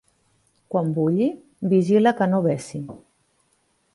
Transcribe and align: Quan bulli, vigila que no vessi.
Quan 0.75 0.87
bulli, 0.95 1.27
vigila 1.75 2.15
que 2.21 2.29
no 2.33 2.39
vessi. 2.47 2.83